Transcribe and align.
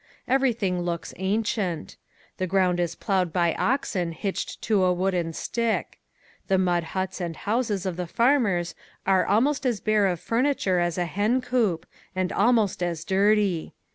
Everything 0.27 0.81
looks 0.81 1.13
ancient. 1.17 1.95
The 2.37 2.47
ground 2.47 2.79
is 2.79 2.95
plowed 2.95 3.31
by 3.31 3.53
oxen 3.53 4.13
hitched 4.13 4.59
to 4.63 4.83
a 4.83 4.91
wooden 4.91 5.31
stick. 5.31 5.99
The 6.47 6.57
mud 6.57 6.83
huts 6.97 7.21
and 7.21 7.35
houses 7.35 7.85
of 7.85 7.97
the 7.97 8.07
farmers 8.07 8.73
are 9.05 9.27
almost 9.27 9.63
as 9.63 9.79
bare 9.79 10.07
of 10.07 10.19
furniture 10.19 10.79
as 10.79 10.97
a 10.97 11.05
hen 11.05 11.39
coop 11.39 11.85
and 12.15 12.31
almost 12.33 12.81
as 12.81 13.05
dirty. 13.05 13.75